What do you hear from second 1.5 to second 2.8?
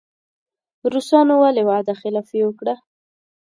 وعده خلافي وکړه.